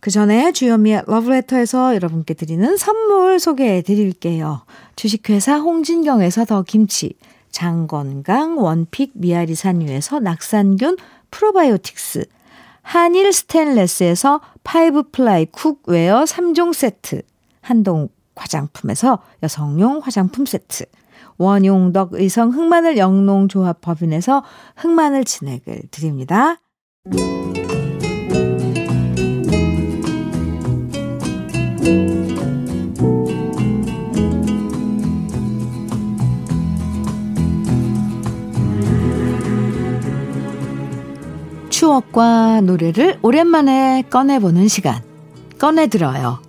그 0.01 0.11
전에 0.11 0.51
주현미의 0.51 1.05
러브레터에서 1.07 1.94
여러분께 1.94 2.35
드리는 2.35 2.77
선물 2.77 3.38
소개해 3.38 3.83
드릴게요. 3.83 4.62
주식회사 4.96 5.59
홍진경에서 5.59 6.44
더 6.44 6.62
김치, 6.62 7.14
장건강 7.53 8.59
one 8.59 8.82
pick 8.82 9.12
미아리 9.14 9.55
산유에서 9.55 10.18
낙산균 10.18 10.96
프로바이오틱스, 11.31 12.27
한일 12.83 13.33
스텐레스에서 13.33 14.40
five 14.64 15.11
ply 15.12 15.47
cookware 15.47 16.25
3종 16.24 16.74
세트, 16.74 17.22
한동 17.61 18.09
화장품에서 18.35 19.20
여성용 19.44 20.01
화장품 20.03 20.46
세트, 20.46 20.87
원용덕 21.37 22.14
의성 22.14 22.50
흑마늘 22.50 22.96
영농조합 22.98 23.81
법인에서 23.81 24.42
흑마늘 24.76 25.24
진액을 25.24 25.83
드립니다. 25.90 26.61
추억과 41.78 42.61
노래를 42.62 43.18
오랜만에 43.22 44.02
꺼내보는 44.11 44.66
시간. 44.66 45.00
꺼내들어요. 45.59 46.40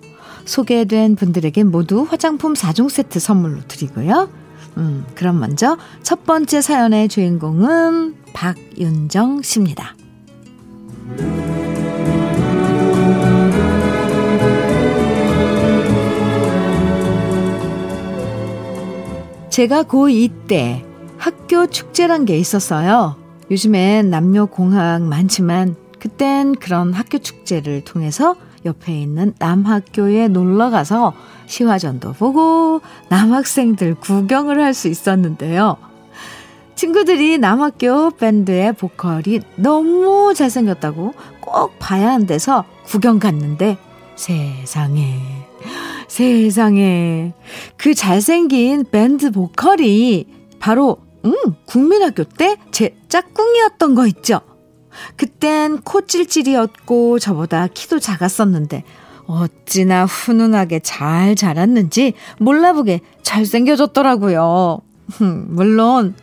소개된 0.44 1.14
분들에겐 1.14 1.70
모두 1.70 2.02
화장품 2.02 2.54
4종 2.54 2.88
세트 2.90 3.20
선물로 3.20 3.60
드리고요. 3.68 4.28
음, 4.76 5.04
그럼 5.14 5.40
먼저 5.40 5.76
첫 6.02 6.24
번째 6.24 6.60
사연의 6.60 7.08
주인공은 7.08 8.16
박윤정 8.32 9.42
씨입니다. 9.42 9.94
제가 19.50 19.82
고2 19.82 20.46
때 20.46 20.84
학교 21.18 21.66
축제란 21.66 22.24
게 22.24 22.38
있었어요. 22.38 23.16
요즘엔 23.50 24.08
남녀 24.08 24.46
공학 24.46 25.02
많지만 25.02 25.74
그땐 25.98 26.54
그런 26.54 26.92
학교 26.94 27.18
축제를 27.18 27.84
통해서 27.84 28.36
옆에 28.64 29.00
있는 29.00 29.34
남학교에 29.38 30.28
놀러 30.28 30.70
가서 30.70 31.14
시화전도 31.46 32.12
보고 32.14 32.80
남학생들 33.08 33.94
구경을 33.96 34.60
할 34.62 34.74
수 34.74 34.88
있었는데요. 34.88 35.76
친구들이 36.74 37.38
남학교 37.38 38.10
밴드의 38.10 38.72
보컬이 38.72 39.40
너무 39.56 40.32
잘생겼다고 40.34 41.12
꼭 41.40 41.78
봐야 41.78 42.12
한대서 42.12 42.64
구경 42.84 43.18
갔는데 43.18 43.76
세상에 44.16 45.18
세상에 46.08 47.32
그 47.76 47.94
잘생긴 47.94 48.84
밴드 48.90 49.30
보컬이 49.30 50.26
바로 50.58 50.98
음, 51.24 51.34
국민학교 51.66 52.24
때 52.24 52.56
제 52.70 52.96
짝꿍이었던 53.08 53.94
거 53.94 54.06
있죠? 54.06 54.40
그땐 55.16 55.80
코 55.82 56.06
찔찔이었고 56.06 57.18
저보다 57.18 57.68
키도 57.68 57.98
작았었는데 57.98 58.84
어찌나 59.26 60.06
훈훈하게 60.06 60.80
잘 60.80 61.36
자랐는지 61.36 62.14
몰라보게 62.38 63.00
잘생겨졌더라고요. 63.22 64.80
물론 65.48 66.14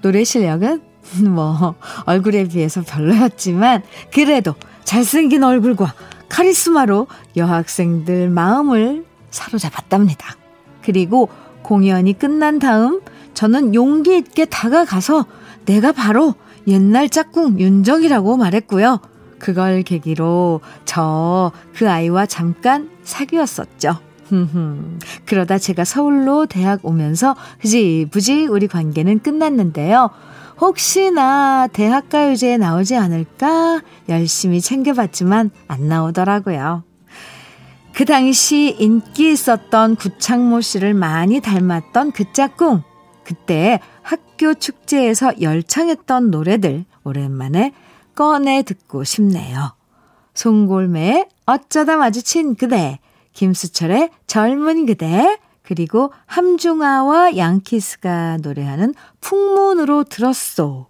노래 0.00 0.24
실력은 0.24 0.82
뭐 1.24 1.74
얼굴에 2.04 2.48
비해서 2.48 2.82
별로였지만 2.82 3.82
그래도 4.12 4.54
잘생긴 4.84 5.44
얼굴과 5.44 5.94
카리스마로 6.28 7.06
여학생들 7.36 8.28
마음을 8.30 9.04
사로잡았답니다. 9.30 10.36
그리고 10.82 11.28
공연이 11.62 12.18
끝난 12.18 12.58
다음 12.58 13.00
저는 13.34 13.74
용기 13.74 14.16
있게 14.16 14.46
다가가서 14.46 15.26
내가 15.66 15.92
바로 15.92 16.34
옛날 16.68 17.08
짝꿍 17.08 17.58
윤정이라고 17.58 18.36
말했고요. 18.36 19.00
그걸 19.38 19.82
계기로 19.82 20.60
저 20.84 21.52
그 21.78 21.88
아이와 21.88 22.26
잠깐 22.26 22.90
사귀었었죠. 23.04 23.98
그러다 25.26 25.58
제가 25.58 25.84
서울로 25.84 26.46
대학 26.46 26.84
오면서 26.84 27.36
흐지부지 27.60 28.46
우리 28.46 28.66
관계는 28.66 29.20
끝났는데요. 29.20 30.10
혹시나 30.60 31.68
대학가요제에 31.68 32.56
나오지 32.56 32.96
않을까 32.96 33.80
열심히 34.08 34.60
챙겨봤지만 34.60 35.52
안 35.68 35.86
나오더라고요. 35.86 36.82
그 37.94 38.04
당시 38.04 38.74
인기 38.80 39.30
있었던 39.30 39.94
구창모 39.94 40.60
씨를 40.60 40.94
많이 40.94 41.40
닮았던 41.40 42.10
그 42.10 42.32
짝꿍. 42.32 42.82
그때 43.22 43.78
학 44.02 44.18
교 44.38 44.54
축제에서 44.54 45.40
열창했던 45.40 46.30
노래들 46.30 46.84
오랜만에 47.04 47.72
꺼내 48.14 48.62
듣고 48.62 49.04
싶네요. 49.04 49.72
송골매의 50.34 51.28
어쩌다 51.46 51.96
마주친 51.96 52.54
그대, 52.54 52.98
김수철의 53.32 54.10
젊은 54.26 54.86
그대, 54.86 55.38
그리고 55.62 56.12
함중아와 56.26 57.36
양키스가 57.36 58.38
노래하는 58.42 58.94
풍문으로 59.20 60.04
들었소. 60.04 60.87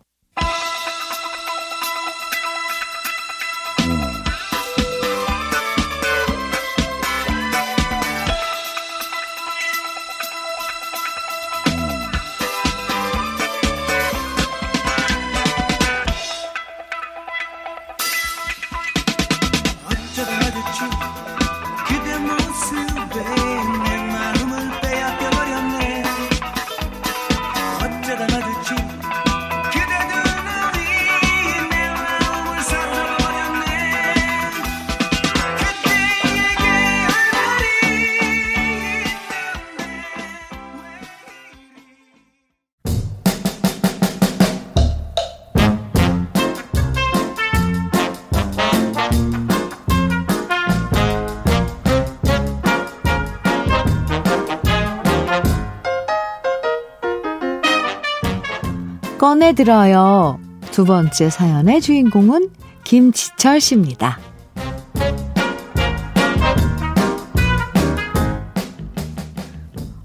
꺼내들어요. 59.48 60.38
두 60.72 60.84
번째 60.84 61.30
사연의 61.30 61.80
주인공은 61.80 62.50
김지철 62.84 63.60
씨입니다. 63.60 64.18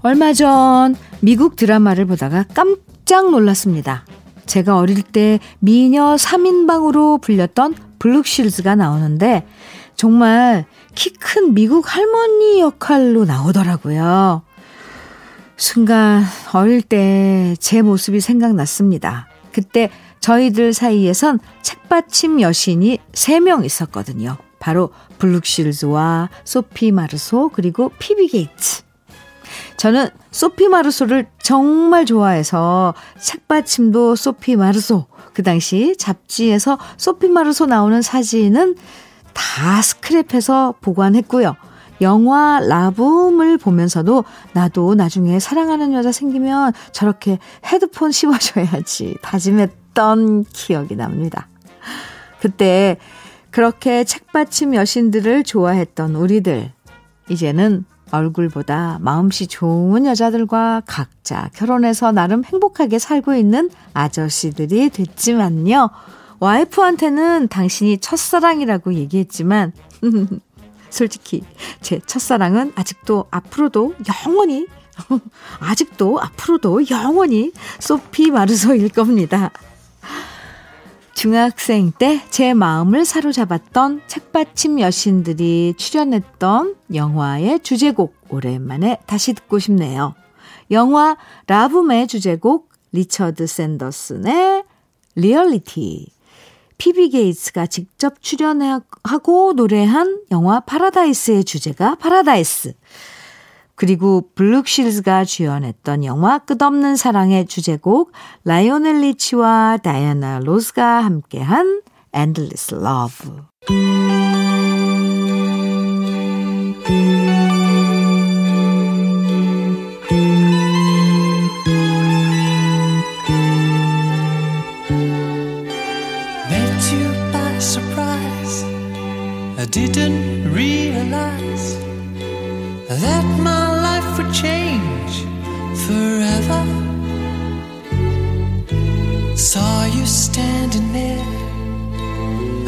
얼마 0.02 0.32
전 0.32 0.94
미국 1.20 1.56
드라마를 1.56 2.06
보다가 2.06 2.44
깜짝 2.54 3.30
놀랐습니다. 3.30 4.04
제가 4.46 4.76
어릴 4.78 5.02
때 5.02 5.38
미녀 5.58 6.14
3인방으로 6.14 7.20
불렸던 7.20 7.74
블룩실즈가 7.98 8.74
나오는데 8.74 9.46
정말 9.96 10.64
키 10.94 11.10
큰 11.10 11.54
미국 11.54 11.94
할머니 11.94 12.60
역할로 12.60 13.24
나오더라고요. 13.24 14.42
순간 15.56 16.22
어릴 16.52 16.82
때 16.82 17.54
제 17.58 17.82
모습이 17.82 18.20
생각났습니다. 18.20 19.28
그때 19.54 19.90
저희들 20.20 20.74
사이에선 20.74 21.38
책받침 21.62 22.40
여신이 22.40 22.98
3명 23.12 23.64
있었거든요. 23.64 24.36
바로 24.58 24.90
브룩 25.18 25.63
쉴즈와 25.63 26.30
소피 26.44 26.90
마르소 26.90 27.50
그리고 27.52 27.90
피비 27.98 28.28
케이츠. 28.28 28.82
저는 29.76 30.08
소피 30.30 30.68
마르소를 30.68 31.26
정말 31.42 32.06
좋아해서 32.06 32.94
책받침도 33.20 34.16
소피 34.16 34.56
마르소. 34.56 35.06
그 35.32 35.42
당시 35.42 35.94
잡지에서 35.98 36.78
소피 36.96 37.28
마르소 37.28 37.66
나오는 37.66 38.00
사진은 38.02 38.76
다 39.32 39.80
스크랩해서 39.80 40.80
보관했고요. 40.80 41.56
영화 42.04 42.60
라붐을 42.60 43.58
보면서도 43.58 44.24
나도 44.52 44.94
나중에 44.94 45.40
사랑하는 45.40 45.92
여자 45.92 46.12
생기면 46.12 46.72
저렇게 46.92 47.38
헤드폰 47.66 48.12
씌워줘야지 48.12 49.16
다짐했던 49.22 50.44
기억이 50.44 50.94
납니다. 50.94 51.48
그때 52.40 52.98
그렇게 53.50 54.04
책받침 54.04 54.74
여신들을 54.74 55.44
좋아했던 55.44 56.14
우리들, 56.14 56.72
이제는 57.28 57.84
얼굴보다 58.10 58.98
마음씨 59.00 59.46
좋은 59.46 60.06
여자들과 60.06 60.82
각자 60.86 61.50
결혼해서 61.54 62.12
나름 62.12 62.44
행복하게 62.44 62.98
살고 62.98 63.34
있는 63.34 63.70
아저씨들이 63.92 64.90
됐지만요. 64.90 65.90
와이프한테는 66.40 67.48
당신이 67.48 67.98
첫사랑이라고 67.98 68.94
얘기했지만, 68.94 69.72
솔직히 70.94 71.42
제 71.80 71.98
첫사랑은 72.06 72.72
아직도 72.74 73.26
앞으로도 73.30 73.94
영원히, 74.26 74.66
아직도 75.60 76.20
앞으로도 76.20 76.88
영원히 76.90 77.52
소피 77.80 78.30
마르소일 78.30 78.88
겁니다. 78.90 79.50
중학생 81.14 81.92
때 81.92 82.20
제 82.28 82.52
마음을 82.52 83.04
사로잡았던 83.04 84.02
책받침 84.08 84.80
여신들이 84.80 85.74
출연했던 85.76 86.74
영화의 86.92 87.60
주제곡 87.60 88.14
오랜만에 88.28 88.98
다시 89.06 89.34
듣고 89.34 89.58
싶네요. 89.60 90.14
영화 90.72 91.16
라붐의 91.46 92.08
주제곡 92.08 92.68
리처드 92.92 93.46
샌더슨의 93.46 94.64
리얼리티. 95.14 96.13
피비 96.78 97.10
케이츠가 97.10 97.66
직접 97.66 98.20
출연하고 98.20 99.52
노래한 99.54 100.22
영화 100.30 100.60
파라다이스의 100.60 101.44
주제가 101.44 101.96
파라다이스. 101.96 102.74
그리고 103.76 104.30
브룩 104.34 104.73
실즈가 104.73 105.24
주연했던 105.24 106.04
영화 106.04 106.38
끝없는 106.38 106.96
사랑의 106.96 107.46
주제곡 107.46 108.12
라이오넬 108.44 109.00
리치와 109.00 109.78
다이아나 109.82 110.38
로스가 110.40 111.04
함께한 111.04 111.82
Endless 112.14 112.72
Love. 112.74 113.42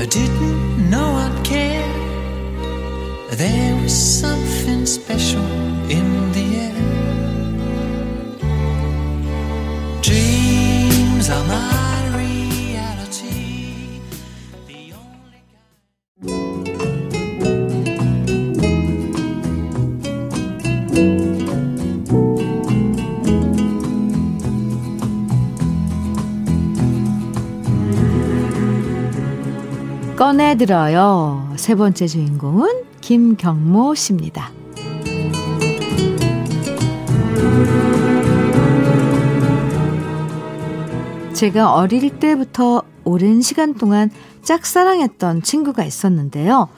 I 0.06 0.08
didn't 0.08 0.88
know 0.88 1.16
I'd 1.24 1.44
care. 1.44 1.92
There 3.32 3.74
was 3.82 3.92
something 3.92 4.86
special 4.86 5.44
in 5.90 6.30
the 6.30 6.46
air. 6.60 6.75
들어요. 30.56 31.52
세 31.56 31.74
번째 31.74 32.06
주인공은 32.06 32.84
김경모 33.00 33.94
씨입니다. 33.94 34.50
제가 41.34 41.74
어릴 41.74 42.18
때부터 42.18 42.82
오랜 43.04 43.42
시간 43.42 43.74
동안 43.74 44.10
짝사랑했던 44.42 45.42
친구가 45.42 45.84
있었는데요. 45.84 46.68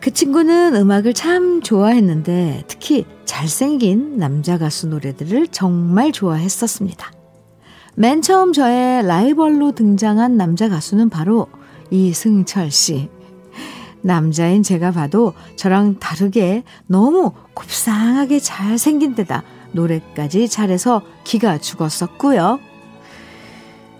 그 0.00 0.12
친구는 0.12 0.76
음악을 0.76 1.14
참 1.14 1.62
좋아했는데 1.62 2.64
특히 2.68 3.04
잘생긴 3.24 4.18
남자 4.18 4.58
가수 4.58 4.86
노래들을 4.86 5.48
정말 5.48 6.12
좋아했었습니다. 6.12 7.10
맨 7.94 8.22
처음 8.22 8.52
저의 8.52 9.04
라이벌로 9.06 9.72
등장한 9.72 10.36
남자 10.36 10.68
가수는 10.68 11.08
바로 11.08 11.48
이승철 11.90 12.70
씨. 12.70 13.08
남자인 14.00 14.62
제가 14.62 14.92
봐도 14.92 15.34
저랑 15.56 15.98
다르게 15.98 16.62
너무 16.86 17.32
곱상하게 17.54 18.38
잘생긴 18.38 19.14
데다 19.14 19.42
노래까지 19.72 20.48
잘해서 20.48 21.02
기가 21.24 21.58
죽었었고요. 21.58 22.60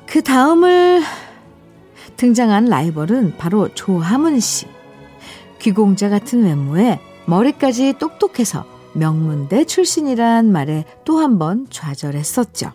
그 0.06 0.22
다음을 0.22 1.02
등장한 2.16 2.66
라이벌은 2.66 3.36
바로 3.38 3.68
조하문 3.74 4.40
씨. 4.40 4.66
귀공자 5.58 6.08
같은 6.08 6.44
외모에 6.44 7.00
머리까지 7.26 7.94
똑똑해서 7.98 8.64
명문대 8.94 9.64
출신이란 9.64 10.50
말에 10.50 10.84
또 11.04 11.18
한 11.20 11.38
번 11.38 11.66
좌절했었죠. 11.70 12.72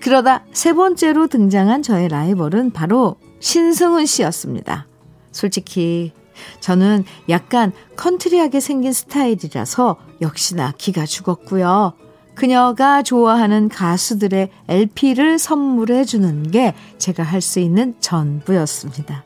그러다 0.00 0.44
세 0.52 0.72
번째로 0.72 1.28
등장한 1.28 1.82
저의 1.82 2.08
라이벌은 2.08 2.72
바로 2.72 3.16
신승훈 3.44 4.06
씨였습니다. 4.06 4.86
솔직히 5.30 6.12
저는 6.60 7.04
약간 7.28 7.72
country하게 7.94 8.58
생긴 8.58 8.94
스타일이라서 8.94 9.96
역시나 10.22 10.72
기가 10.78 11.04
죽었고요. 11.04 11.92
그녀가 12.34 13.02
좋아하는 13.02 13.68
가수들의 13.68 14.48
LP를 14.66 15.38
선물해 15.38 16.06
주는 16.06 16.50
게 16.50 16.74
제가 16.96 17.22
할 17.22 17.42
수 17.42 17.60
있는 17.60 17.94
전부였습니다. 18.00 19.24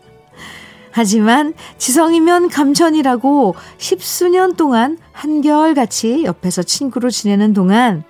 하지만 0.91 1.55
지성이면 1.79 2.49
감천이라고 2.49 3.55
십수년 3.77 4.57
동안 4.57 4.99
한결같이 5.13 6.25
옆에서 6.25 6.65
친구로 6.65 7.11
지내는 7.11 7.53
동안 7.53 8.03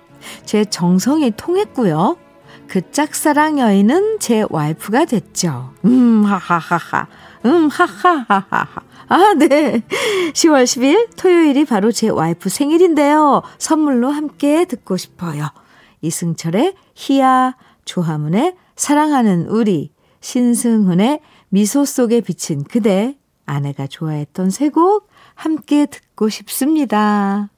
제 0.43 0.65
정성이 0.65 1.31
통했고요. 1.37 2.17
그 2.69 2.91
짝사랑 2.91 3.59
여인은 3.59 4.19
제 4.19 4.45
와이프가 4.49 5.05
됐죠. 5.05 5.73
음, 5.85 6.23
하하하하. 6.23 7.07
음, 7.45 7.67
하하하하. 7.67 8.67
아, 9.07 9.33
네. 9.33 9.81
10월 10.33 10.63
10일 10.65 11.15
토요일이 11.17 11.65
바로 11.65 11.91
제 11.91 12.09
와이프 12.09 12.49
생일인데요. 12.49 13.41
선물로 13.57 14.09
함께 14.11 14.65
듣고 14.65 14.97
싶어요. 14.97 15.47
이승철의 16.01 16.75
희야, 16.95 17.55
조하문의 17.85 18.55
사랑하는 18.75 19.47
우리, 19.47 19.91
신승훈의 20.21 21.21
미소 21.49 21.85
속에 21.85 22.21
비친 22.21 22.63
그대, 22.63 23.17
아내가 23.47 23.87
좋아했던 23.87 24.51
세 24.51 24.69
곡 24.69 25.09
함께 25.33 25.87
듣고 25.87 26.29
싶습니다. 26.29 27.49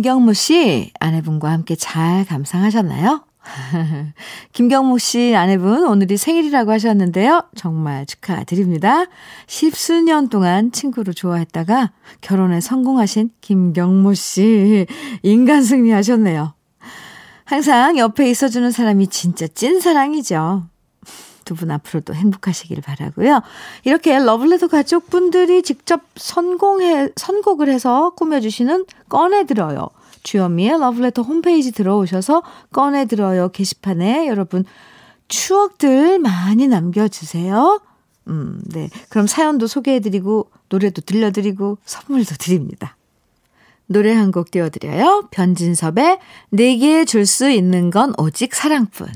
김경무 0.00 0.32
씨 0.32 0.90
아내분과 0.98 1.50
함께 1.50 1.74
잘 1.76 2.24
감상하셨나요? 2.24 3.22
김경무 4.54 4.98
씨 4.98 5.36
아내분 5.36 5.84
오늘이 5.84 6.16
생일이라고 6.16 6.72
하셨는데요. 6.72 7.44
정말 7.54 8.06
축하드립니다. 8.06 9.04
십수년 9.46 10.30
동안 10.30 10.72
친구로 10.72 11.12
좋아했다가 11.12 11.92
결혼에 12.22 12.62
성공하신 12.62 13.28
김경무 13.42 14.14
씨 14.14 14.86
인간 15.22 15.62
승리하셨네요. 15.62 16.54
항상 17.44 17.98
옆에 17.98 18.30
있어주는 18.30 18.70
사람이 18.70 19.08
진짜 19.08 19.46
찐사랑이죠. 19.48 20.69
두 21.44 21.54
분 21.54 21.70
앞으로도 21.70 22.14
행복하시길 22.14 22.80
바라고요. 22.82 23.42
이렇게 23.84 24.18
러블레터 24.18 24.68
가족분들이 24.68 25.62
직접 25.62 26.02
선공해, 26.16 27.08
선곡을 27.16 27.68
해서 27.68 28.10
꾸며주시는 28.10 28.86
꺼내들어요. 29.08 29.88
주현미의 30.22 30.78
러블레터 30.80 31.22
홈페이지 31.22 31.72
들어오셔서 31.72 32.42
꺼내들어요 32.72 33.48
게시판에 33.50 34.28
여러분 34.28 34.64
추억들 35.28 36.18
많이 36.18 36.68
남겨주세요. 36.68 37.80
음, 38.28 38.60
네. 38.66 38.90
그럼 39.08 39.26
사연도 39.26 39.66
소개해드리고 39.66 40.50
노래도 40.68 41.00
들려드리고 41.02 41.78
선물도 41.84 42.34
드립니다. 42.36 42.96
노래 43.86 44.12
한 44.14 44.30
곡 44.30 44.50
띄워드려요. 44.52 45.28
변진섭의 45.32 46.18
내게 46.50 47.04
줄 47.04 47.26
수 47.26 47.50
있는 47.50 47.90
건 47.90 48.12
오직 48.18 48.54
사랑뿐. 48.54 49.08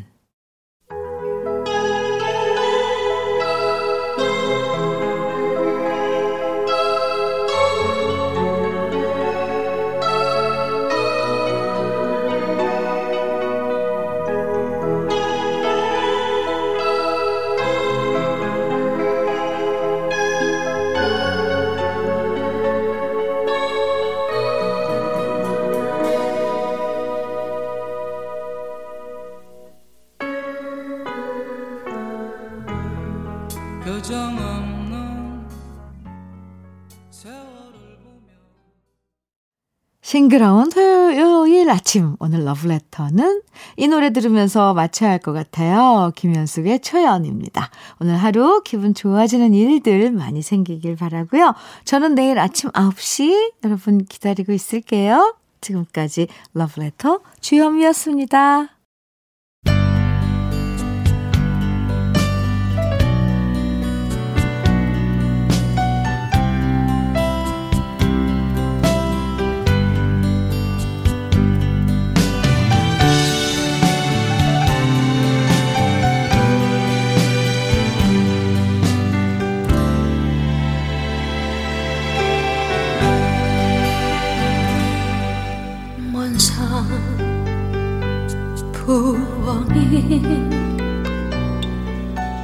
싱그러운 40.02 40.68
토요일 40.68 41.70
아침 41.70 42.14
오늘 42.20 42.44
러브레터는 42.44 43.40
이 43.78 43.88
노래 43.88 44.10
들으면서 44.10 44.74
마쳐야 44.74 45.10
할 45.10 45.18
것 45.18 45.32
같아요. 45.32 46.12
김현숙의 46.14 46.80
초연입니다. 46.80 47.70
오늘 48.00 48.16
하루 48.16 48.62
기분 48.62 48.92
좋아지는 48.92 49.54
일들 49.54 50.12
많이 50.12 50.42
생기길 50.42 50.96
바라고요. 50.96 51.54
저는 51.86 52.14
내일 52.14 52.38
아침 52.38 52.70
9시 52.70 53.52
여러분 53.64 54.04
기다리고 54.04 54.52
있을게요. 54.52 55.36
지금까지 55.62 56.28
러브레터 56.52 57.20
주현미였습니다. 57.40 58.73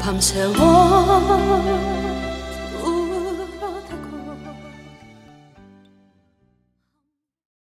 밤새워 0.01 1.90